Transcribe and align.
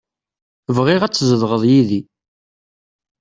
Bɣiɣ 0.75 1.01
ad 1.03 1.13
tzedɣeḍ 1.13 1.63
yid-i. 1.69 2.01